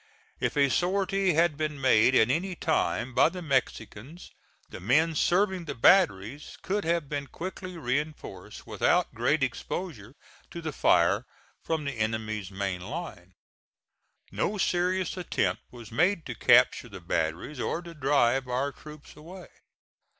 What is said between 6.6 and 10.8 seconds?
could have been quickly reinforced without great exposure to the